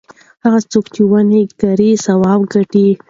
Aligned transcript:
هغه 0.43 0.59
څوک 0.71 0.85
چې 0.93 1.01
ونې 1.11 1.41
کري 1.59 1.91
ثواب 2.05 2.41
ګټي. 2.53 2.87